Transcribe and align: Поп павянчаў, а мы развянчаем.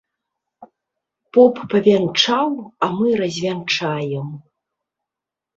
Поп 1.35 1.59
павянчаў, 1.73 2.51
а 2.87 2.91
мы 2.97 3.07
развянчаем. 3.21 4.27